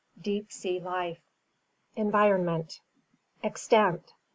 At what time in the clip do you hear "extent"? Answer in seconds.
3.43-4.13